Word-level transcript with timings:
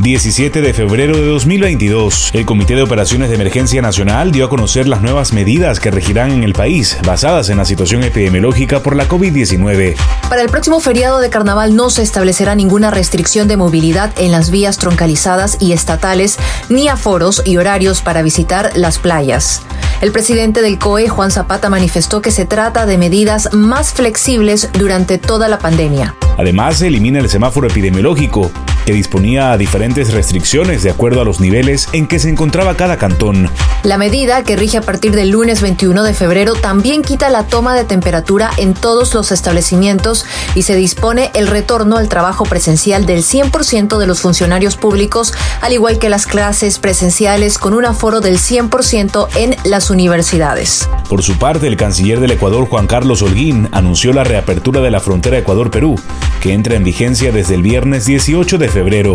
17 0.00 0.62
de 0.62 0.72
febrero 0.72 1.14
de 1.14 1.26
2022, 1.26 2.30
el 2.32 2.46
Comité 2.46 2.74
de 2.74 2.80
Operaciones 2.80 3.28
de 3.28 3.34
Emergencia 3.34 3.82
Nacional 3.82 4.32
dio 4.32 4.46
a 4.46 4.48
conocer 4.48 4.88
las 4.88 5.02
nuevas 5.02 5.34
medidas 5.34 5.78
que 5.78 5.90
regirán 5.90 6.30
en 6.30 6.42
el 6.42 6.54
país, 6.54 6.96
basadas 7.04 7.50
en 7.50 7.58
la 7.58 7.66
situación 7.66 8.02
epidemiológica 8.02 8.82
por 8.82 8.96
la 8.96 9.06
COVID-19. 9.06 9.96
Para 10.30 10.40
el 10.40 10.48
próximo 10.48 10.80
feriado 10.80 11.20
de 11.20 11.28
carnaval 11.28 11.76
no 11.76 11.90
se 11.90 12.00
establecerá 12.00 12.54
ninguna 12.54 12.90
restricción 12.90 13.46
de 13.46 13.58
movilidad 13.58 14.10
en 14.16 14.32
las 14.32 14.50
vías 14.50 14.78
troncalizadas 14.78 15.58
y 15.60 15.72
estatales, 15.72 16.38
ni 16.70 16.88
aforos 16.88 17.42
y 17.44 17.58
horarios 17.58 18.00
para 18.00 18.22
visitar 18.22 18.72
las 18.76 18.98
playas. 18.98 19.60
El 20.00 20.12
presidente 20.12 20.62
del 20.62 20.78
COE, 20.78 21.10
Juan 21.10 21.30
Zapata, 21.30 21.68
manifestó 21.68 22.22
que 22.22 22.30
se 22.30 22.46
trata 22.46 22.86
de 22.86 22.96
medidas 22.96 23.52
más 23.52 23.92
flexibles 23.92 24.70
durante 24.72 25.18
toda 25.18 25.46
la 25.48 25.58
pandemia. 25.58 26.14
Además, 26.38 26.78
se 26.78 26.86
elimina 26.86 27.18
el 27.18 27.28
semáforo 27.28 27.68
epidemiológico, 27.68 28.50
que 28.84 28.92
disponía 28.92 29.52
a 29.52 29.58
diferentes 29.58 30.12
restricciones 30.12 30.82
de 30.82 30.90
acuerdo 30.90 31.20
a 31.20 31.24
los 31.24 31.40
niveles 31.40 31.88
en 31.92 32.06
que 32.06 32.18
se 32.18 32.28
encontraba 32.28 32.76
cada 32.76 32.96
cantón. 32.96 33.50
La 33.82 33.98
medida, 33.98 34.42
que 34.42 34.56
rige 34.56 34.78
a 34.78 34.82
partir 34.82 35.12
del 35.12 35.30
lunes 35.30 35.62
21 35.62 36.02
de 36.02 36.14
febrero, 36.14 36.54
también 36.54 37.02
quita 37.02 37.30
la 37.30 37.46
toma 37.46 37.74
de 37.74 37.84
temperatura 37.84 38.50
en 38.58 38.74
todos 38.74 39.14
los 39.14 39.32
establecimientos 39.32 40.26
y 40.54 40.62
se 40.62 40.76
dispone 40.76 41.30
el 41.34 41.46
retorno 41.46 41.96
al 41.96 42.08
trabajo 42.08 42.44
presencial 42.44 43.06
del 43.06 43.22
100% 43.22 43.98
de 43.98 44.06
los 44.06 44.20
funcionarios 44.20 44.76
públicos, 44.76 45.32
al 45.60 45.72
igual 45.72 45.98
que 45.98 46.08
las 46.08 46.26
clases 46.26 46.78
presenciales 46.78 47.58
con 47.58 47.74
un 47.74 47.84
aforo 47.84 48.20
del 48.20 48.38
100% 48.38 49.28
en 49.36 49.56
las 49.64 49.90
universidades. 49.90 50.88
Por 51.08 51.22
su 51.22 51.38
parte, 51.38 51.66
el 51.66 51.76
canciller 51.76 52.20
del 52.20 52.32
Ecuador, 52.32 52.66
Juan 52.68 52.86
Carlos 52.86 53.22
Holguín, 53.22 53.68
anunció 53.72 54.12
la 54.12 54.24
reapertura 54.24 54.80
de 54.80 54.90
la 54.90 55.00
frontera 55.00 55.38
Ecuador-Perú, 55.38 55.96
que 56.40 56.52
entra 56.52 56.76
en 56.76 56.84
vigencia 56.84 57.32
desde 57.32 57.54
el 57.54 57.62
viernes 57.62 58.06
18 58.06 58.58
de 58.58 58.68
febrero. 58.70 59.14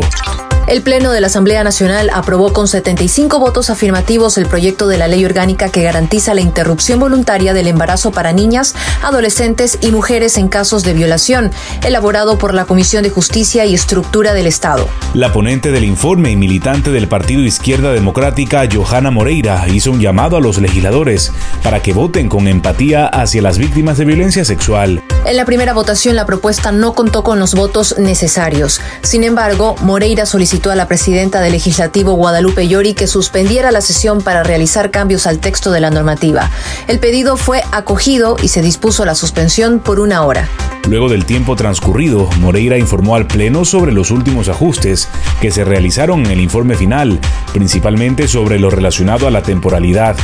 El 0.67 0.81
Pleno 0.81 1.11
de 1.11 1.21
la 1.21 1.27
Asamblea 1.27 1.63
Nacional 1.63 2.09
aprobó 2.11 2.51
con 2.51 2.67
75 2.67 3.39
votos 3.39 3.69
afirmativos 3.69 4.39
el 4.39 4.47
proyecto 4.47 4.87
de 4.87 4.97
la 4.97 5.07
ley 5.07 5.23
orgánica 5.23 5.69
que 5.69 5.83
garantiza 5.83 6.33
la 6.33 6.41
interrupción 6.41 6.99
voluntaria 6.99 7.53
del 7.53 7.67
embarazo 7.67 8.11
para 8.11 8.33
niñas, 8.33 8.73
adolescentes 9.03 9.77
y 9.81 9.91
mujeres 9.91 10.39
en 10.39 10.47
casos 10.47 10.83
de 10.83 10.93
violación, 10.93 11.51
elaborado 11.83 12.39
por 12.39 12.55
la 12.55 12.65
Comisión 12.65 13.03
de 13.03 13.11
Justicia 13.11 13.63
y 13.65 13.75
Estructura 13.75 14.33
del 14.33 14.47
Estado. 14.47 14.89
La 15.13 15.31
ponente 15.31 15.71
del 15.71 15.83
informe 15.83 16.31
y 16.31 16.35
militante 16.35 16.89
del 16.89 17.07
Partido 17.07 17.41
Izquierda 17.43 17.93
Democrática, 17.93 18.67
Johanna 18.71 19.11
Moreira, 19.11 19.67
hizo 19.67 19.91
un 19.91 20.01
llamado 20.01 20.35
a 20.35 20.41
los 20.41 20.57
legisladores 20.57 21.31
para 21.61 21.83
que 21.83 21.93
voten 21.93 22.27
con 22.27 22.47
empatía 22.47 23.05
hacia 23.05 23.43
las 23.43 23.59
víctimas 23.59 23.99
de 23.99 24.05
violencia 24.05 24.43
sexual. 24.43 25.03
En 25.25 25.37
la 25.37 25.45
primera 25.45 25.73
votación 25.73 26.15
la 26.15 26.27
propuesta 26.27 26.71
no 26.71 26.93
contó 26.93 27.23
con 27.23 27.39
los 27.39 27.55
votos 27.55 27.95
necesarios. 27.97 28.79
Sin 29.01 29.23
embargo, 29.23 29.75
Moreira 29.81 30.27
solicitó 30.27 30.69
a 30.69 30.75
la 30.75 30.87
presidenta 30.87 31.41
del 31.41 31.53
legislativo 31.53 32.13
Guadalupe 32.13 32.67
Llori 32.67 32.93
que 32.93 33.07
suspendiera 33.07 33.71
la 33.71 33.81
sesión 33.81 34.21
para 34.21 34.43
realizar 34.43 34.91
cambios 34.91 35.25
al 35.25 35.39
texto 35.39 35.71
de 35.71 35.79
la 35.79 35.89
normativa. 35.89 36.51
El 36.87 36.99
pedido 36.99 37.37
fue 37.37 37.63
acogido 37.71 38.37
y 38.39 38.49
se 38.49 38.61
dispuso 38.61 39.03
la 39.03 39.15
suspensión 39.15 39.79
por 39.79 39.99
una 39.99 40.23
hora. 40.23 40.47
Luego 40.87 41.09
del 41.09 41.25
tiempo 41.25 41.55
transcurrido, 41.55 42.29
Moreira 42.39 42.77
informó 42.77 43.15
al 43.15 43.25
Pleno 43.25 43.65
sobre 43.65 43.91
los 43.91 44.11
últimos 44.11 44.49
ajustes 44.49 45.07
que 45.41 45.49
se 45.49 45.63
realizaron 45.63 46.23
en 46.23 46.31
el 46.31 46.39
informe 46.39 46.75
final, 46.75 47.19
principalmente 47.51 48.27
sobre 48.27 48.59
lo 48.59 48.69
relacionado 48.69 49.25
a 49.25 49.31
la 49.31 49.41
temporalidad, 49.41 50.15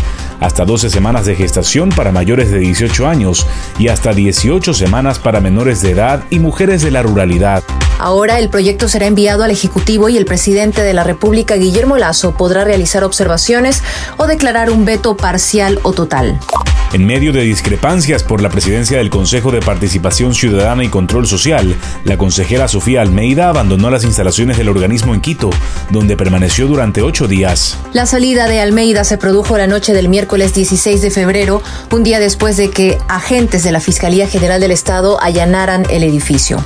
hasta 0.42 0.66
12 0.66 0.90
semanas 0.90 1.26
de 1.26 1.36
gestación 1.36 1.90
para 1.90 2.12
mayores 2.12 2.52
de 2.52 2.60
18 2.60 3.08
años 3.08 3.48
y 3.80 3.88
hasta 3.88 4.12
18 4.12 4.74
semanas 4.74 5.20
para 5.20 5.40
menores 5.40 5.82
de 5.82 5.92
edad 5.92 6.26
y 6.30 6.40
mujeres 6.40 6.82
de 6.82 6.92
la 6.92 7.02
ruralidad. 7.04 7.64
Ahora 8.00 8.40
el 8.40 8.50
proyecto 8.50 8.90
será 8.90 9.06
enviado 9.06 9.44
al 9.44 9.52
Ejecutivo 9.52 10.10
y 10.10 10.18
el 10.18 10.26
presidente 10.26 10.82
de 10.82 10.94
la 10.94 11.04
República, 11.04 11.56
Guillermo 11.56 11.98
Lazo, 11.98 12.34
podrá 12.34 12.66
realizar 12.66 13.04
observaciones 13.04 13.84
o 14.18 14.26
declarar 14.26 14.72
un 14.72 14.84
veto 14.84 15.16
parcial 15.16 15.80
o 15.84 15.94
total. 15.94 16.40
En 16.94 17.06
medio 17.06 17.32
de 17.32 17.42
discrepancias 17.44 18.22
por 18.22 18.42
la 18.42 18.50
presidencia 18.50 18.98
del 18.98 19.10
Consejo 19.10 19.52
de 19.52 19.62
Participación 19.62 20.34
Ciudadana 20.34 20.84
y 20.84 20.90
Control 20.90 21.26
Social, 21.26 21.78
la 22.04 22.18
consejera 22.18 22.68
Sofía 22.68 23.02
Almeida 23.02 23.48
abandonó 23.48 23.90
las 23.90 24.04
instalaciones 24.04 24.58
del 24.58 24.68
organismo 24.68 25.14
en 25.14 25.22
Quito, 25.22 25.52
donde 25.90 26.18
permaneció 26.18 26.68
durante 26.68 27.02
ocho 27.02 27.30
días. 27.30 27.78
La 27.94 28.06
salida 28.06 28.50
de 28.50 28.60
Almeida 28.60 29.06
se 29.06 29.18
produjo 29.18 29.58
la 29.58 29.68
noche 29.68 29.94
del 29.94 30.10
miércoles 30.10 30.54
16 30.54 31.02
de 31.02 31.12
febrero, 31.12 31.64
un 31.92 32.04
día 32.04 32.20
después 32.20 32.58
de 32.58 32.70
que 32.70 32.98
agentes 33.08 33.64
de 33.64 33.72
la 33.72 33.80
Fiscalía 33.80 34.28
General 34.28 34.60
del 34.60 34.72
Estado 34.72 35.18
allanaran 35.22 35.86
el 35.90 36.04
edificio 36.04 36.62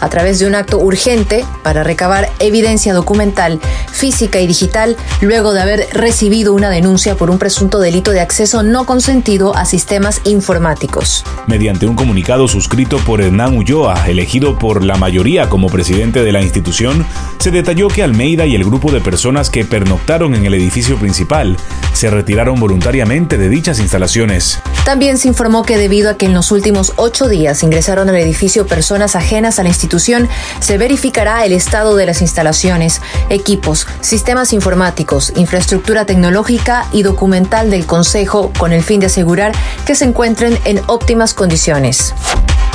a 0.00 0.08
través 0.08 0.38
de 0.38 0.46
un 0.46 0.54
acto 0.54 0.78
urgente 0.78 1.44
para 1.62 1.82
recabar 1.82 2.30
evidencia 2.38 2.94
documental, 2.94 3.60
física 3.90 4.40
y 4.40 4.46
digital, 4.46 4.96
luego 5.20 5.52
de 5.52 5.60
haber 5.60 5.88
recibido 5.92 6.54
una 6.54 6.70
denuncia 6.70 7.16
por 7.16 7.30
un 7.30 7.38
presunto 7.38 7.80
delito 7.80 8.12
de 8.12 8.20
acceso 8.20 8.62
no 8.62 8.86
consentido 8.86 9.54
a 9.56 9.64
sistemas 9.64 10.20
informáticos. 10.24 11.24
Mediante 11.46 11.86
un 11.86 11.96
comunicado 11.96 12.48
suscrito 12.48 12.98
por 12.98 13.20
Hernán 13.20 13.56
Ulloa, 13.56 14.08
elegido 14.08 14.58
por 14.58 14.84
la 14.84 14.96
mayoría 14.96 15.48
como 15.48 15.68
presidente 15.68 16.22
de 16.22 16.32
la 16.32 16.42
institución, 16.42 17.04
se 17.38 17.50
detalló 17.50 17.88
que 17.88 18.02
Almeida 18.02 18.46
y 18.46 18.54
el 18.54 18.64
grupo 18.64 18.92
de 18.92 19.00
personas 19.00 19.50
que 19.50 19.64
pernoctaron 19.64 20.34
en 20.34 20.46
el 20.46 20.54
edificio 20.54 20.96
principal 20.98 21.56
se 21.92 22.10
retiraron 22.10 22.60
voluntariamente 22.60 23.38
de 23.38 23.48
dichas 23.48 23.80
instalaciones. 23.80 24.60
También 24.84 25.18
se 25.18 25.28
informó 25.28 25.64
que 25.64 25.76
debido 25.76 26.10
a 26.10 26.16
que 26.16 26.26
en 26.26 26.34
los 26.34 26.52
últimos 26.52 26.92
ocho 26.96 27.28
días 27.28 27.62
ingresaron 27.62 28.08
al 28.08 28.16
edificio 28.16 28.66
personas 28.66 29.16
ajenas 29.16 29.58
a 29.58 29.62
la 29.62 29.68
institución, 29.70 29.87
se 29.88 30.78
verificará 30.78 31.44
el 31.44 31.52
estado 31.52 31.96
de 31.96 32.06
las 32.06 32.20
instalaciones, 32.20 33.00
equipos, 33.30 33.86
sistemas 34.00 34.52
informáticos, 34.52 35.32
infraestructura 35.36 36.04
tecnológica 36.04 36.86
y 36.92 37.02
documental 37.02 37.70
del 37.70 37.86
Consejo 37.86 38.52
con 38.58 38.72
el 38.72 38.82
fin 38.82 39.00
de 39.00 39.06
asegurar 39.06 39.52
que 39.86 39.94
se 39.94 40.04
encuentren 40.04 40.58
en 40.64 40.80
óptimas 40.86 41.34
condiciones. 41.34 42.14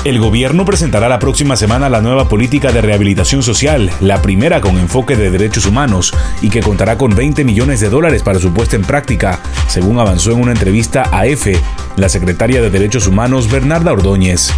El 0.04 0.20
gobierno 0.20 0.66
presentará 0.66 1.08
la 1.08 1.20
próxima 1.20 1.56
semana 1.56 1.88
la 1.88 2.02
nueva 2.02 2.28
política 2.28 2.74
de 2.74 2.82
rehabilitación 2.82 3.42
social, 3.42 3.90
la 4.02 4.22
primera 4.22 4.60
con 4.60 4.78
enfoque 4.78 5.16
de 5.16 5.32
derechos 5.32 5.66
humanos 5.66 6.14
y 6.42 6.50
que 6.50 6.60
contará 6.60 6.98
con 6.98 7.16
20 7.16 7.46
millones 7.46 7.80
de 7.80 7.90
dólares 7.90 8.22
para 8.22 8.40
su 8.40 8.52
puesta 8.52 8.76
en 8.76 8.82
práctica, 8.82 9.40
según 9.68 10.00
avanzó 10.00 10.32
en 10.32 10.42
una 10.42 10.52
entrevista 10.52 11.08
a 11.10 11.26
EFE 11.26 11.58
la 11.96 12.10
secretaria 12.10 12.62
de 12.62 12.70
Derechos 12.70 13.08
Humanos 13.08 13.50
Bernarda 13.50 13.94
Ordóñez. 13.94 14.52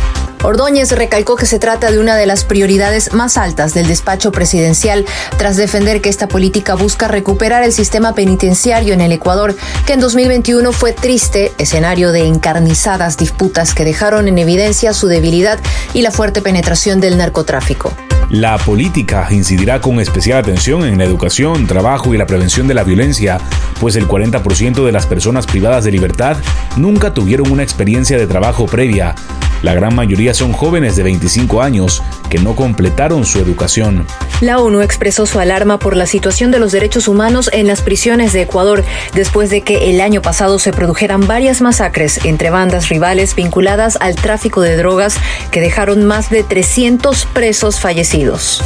Ordóñez 0.46 0.92
recalcó 0.92 1.36
que 1.36 1.48
se 1.48 1.58
trata 1.58 1.90
de 1.90 1.98
una 1.98 2.16
de 2.16 2.28
las 2.28 2.44
prioridades 2.44 3.14
más 3.14 3.36
altas 3.36 3.74
del 3.74 3.88
despacho 3.88 4.32
presidencial 4.32 5.04
tras 5.38 5.58
defender 5.58 6.02
que 6.02 6.10
esta 6.10 6.28
política 6.28 6.76
busca 6.76 7.08
recuperar 7.08 7.64
el 7.64 7.74
sistema 7.74 8.14
penitenciario 8.14 8.94
en 8.94 9.02
el 9.02 9.12
Ecuador, 9.12 9.56
que 9.88 9.94
en 9.94 10.02
2021 10.02 10.72
fue 10.72 10.94
triste 10.94 11.52
escenario 11.58 12.12
de 12.12 12.28
encarnizadas 12.28 13.18
disputas 13.18 13.74
que 13.74 13.86
dejaron 13.86 14.28
en 14.28 14.38
evidencia 14.38 14.94
su 14.94 15.08
debilidad 15.08 15.60
y 15.96 16.04
la 16.04 16.12
fuerte 16.12 16.44
penetración 16.44 17.02
del 17.02 17.18
narcotráfico. 17.18 17.92
La 18.30 18.60
política 18.60 19.28
incidirá 19.32 19.82
con 19.82 20.00
especial 20.00 20.38
atención 20.38 20.86
en 20.86 21.00
la 21.00 21.06
educación, 21.06 21.66
trabajo 21.66 22.14
y 22.14 22.18
la 22.18 22.28
prevención 22.28 22.68
de 22.68 22.76
la 22.76 22.84
violencia, 22.84 23.40
pues 23.80 23.96
el 23.96 24.08
40% 24.08 24.86
de 24.86 24.92
las 24.92 25.08
personas 25.08 25.48
privadas 25.48 25.84
de 25.86 25.92
libertad 25.92 26.38
nunca 26.76 27.16
tuvieron 27.16 27.52
una 27.52 27.64
experiencia 27.64 28.18
de 28.18 28.28
trabajo 28.28 28.68
previa. 28.68 29.16
La 29.62 29.74
gran 29.74 29.96
mayoría 29.96 30.34
son 30.34 30.54
jóvenes 30.54 30.96
de 30.96 31.04
25 31.04 31.62
años 31.62 32.04
que 32.30 32.40
no 32.40 32.56
completaron 32.56 33.26
su 33.26 33.40
educación. 33.40 34.06
La 34.42 34.60
ONU 34.60 34.82
expresó 34.82 35.26
su 35.26 35.40
alarma 35.40 35.80
por 35.80 35.96
la 35.96 36.06
situación 36.06 36.52
de 36.52 36.60
los 36.60 36.72
derechos 36.72 37.08
humanos 37.08 37.50
en 37.54 37.68
las 37.68 37.82
prisiones 37.82 38.34
de 38.34 38.42
Ecuador 38.42 38.84
después 39.14 39.50
de 39.50 39.62
que 39.62 39.90
el 39.90 40.02
año 40.02 40.22
pasado 40.22 40.60
se 40.60 40.74
produjeran 40.74 41.28
varias 41.28 41.62
masacres 41.62 42.20
entre 42.26 42.50
bandas 42.50 42.90
rivales 42.90 43.36
vinculadas 43.36 43.98
al 44.02 44.16
tráfico 44.16 44.62
de 44.62 44.76
drogas 44.78 45.16
que 45.52 45.62
dejaron 45.62 46.06
más 46.06 46.30
de 46.30 46.44
300 46.44 47.26
presos 47.28 47.80
fallecidos. 47.80 48.62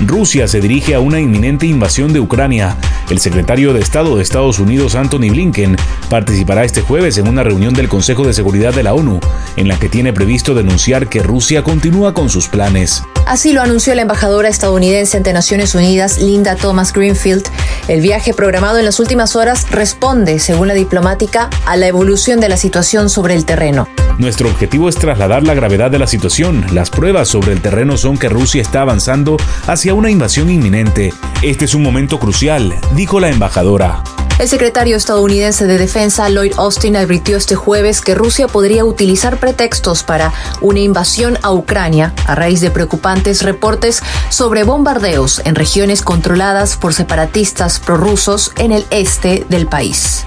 Rusia 0.00 0.48
se 0.48 0.60
dirige 0.60 0.94
a 0.94 1.00
una 1.00 1.20
inminente 1.20 1.66
invasión 1.66 2.12
de 2.12 2.20
Ucrania. 2.20 2.76
El 3.10 3.20
secretario 3.20 3.72
de 3.72 3.80
Estado 3.80 4.16
de 4.16 4.22
Estados 4.22 4.58
Unidos, 4.58 4.94
Anthony 4.94 5.30
Blinken, 5.30 5.76
participará 6.08 6.64
este 6.64 6.80
jueves 6.80 7.16
en 7.18 7.28
una 7.28 7.42
reunión 7.42 7.74
del 7.74 7.88
Consejo 7.88 8.24
de 8.24 8.32
Seguridad 8.32 8.74
de 8.74 8.82
la 8.82 8.94
ONU, 8.94 9.20
en 9.56 9.68
la 9.68 9.78
que 9.78 9.88
tiene 9.88 10.12
previsto 10.12 10.54
denunciar 10.54 11.08
que 11.08 11.22
Rusia 11.22 11.62
continúa 11.62 12.12
con 12.12 12.28
sus 12.28 12.48
planes. 12.48 12.93
Así 13.26 13.52
lo 13.52 13.62
anunció 13.62 13.94
la 13.94 14.02
embajadora 14.02 14.48
estadounidense 14.48 15.16
ante 15.16 15.32
Naciones 15.32 15.74
Unidas, 15.74 16.18
Linda 16.18 16.56
Thomas 16.56 16.92
Greenfield. 16.92 17.44
El 17.88 18.02
viaje 18.02 18.34
programado 18.34 18.78
en 18.78 18.84
las 18.84 19.00
últimas 19.00 19.34
horas 19.34 19.70
responde, 19.70 20.38
según 20.38 20.68
la 20.68 20.74
diplomática, 20.74 21.48
a 21.64 21.76
la 21.76 21.86
evolución 21.86 22.40
de 22.40 22.50
la 22.50 22.58
situación 22.58 23.08
sobre 23.08 23.34
el 23.34 23.46
terreno. 23.46 23.88
Nuestro 24.18 24.48
objetivo 24.48 24.88
es 24.88 24.96
trasladar 24.96 25.42
la 25.42 25.54
gravedad 25.54 25.90
de 25.90 25.98
la 25.98 26.06
situación. 26.06 26.66
Las 26.72 26.90
pruebas 26.90 27.28
sobre 27.28 27.52
el 27.52 27.62
terreno 27.62 27.96
son 27.96 28.18
que 28.18 28.28
Rusia 28.28 28.60
está 28.60 28.82
avanzando 28.82 29.38
hacia 29.66 29.94
una 29.94 30.10
invasión 30.10 30.50
inminente. 30.50 31.12
Este 31.42 31.64
es 31.64 31.74
un 31.74 31.82
momento 31.82 32.18
crucial, 32.18 32.74
dijo 32.94 33.20
la 33.20 33.30
embajadora. 33.30 34.02
El 34.38 34.48
secretario 34.48 34.96
estadounidense 34.96 35.66
de 35.66 35.78
Defensa, 35.78 36.28
Lloyd 36.28 36.54
Austin, 36.56 36.96
advirtió 36.96 37.36
este 37.36 37.54
jueves 37.54 38.00
que 38.00 38.16
Rusia 38.16 38.48
podría 38.48 38.84
utilizar 38.84 39.38
pretextos 39.38 40.02
para 40.02 40.32
una 40.60 40.80
invasión 40.80 41.38
a 41.42 41.52
Ucrania 41.52 42.12
a 42.26 42.34
raíz 42.34 42.60
de 42.60 42.72
preocupantes 42.72 43.42
reportes 43.42 44.02
sobre 44.30 44.64
bombardeos 44.64 45.40
en 45.44 45.54
regiones 45.54 46.02
controladas 46.02 46.76
por 46.76 46.94
separatistas 46.94 47.78
prorrusos 47.78 48.52
en 48.58 48.72
el 48.72 48.84
este 48.90 49.46
del 49.48 49.68
país. 49.68 50.24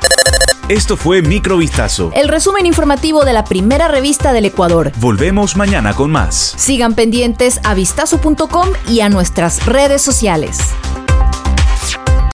Esto 0.69 0.95
fue 0.95 1.21
Microvistazo. 1.21 2.11
El 2.13 2.29
resumen 2.29 2.65
informativo 2.65 3.25
de 3.25 3.33
la 3.33 3.43
primera 3.43 3.89
revista 3.89 4.31
del 4.31 4.45
Ecuador. 4.45 4.91
Volvemos 4.97 5.57
mañana 5.57 5.93
con 5.93 6.11
más. 6.11 6.53
Sigan 6.57 6.93
pendientes 6.93 7.59
a 7.63 7.73
vistazo.com 7.73 8.69
y 8.87 9.01
a 9.01 9.09
nuestras 9.09 9.65
redes 9.65 10.01
sociales. 10.01 10.59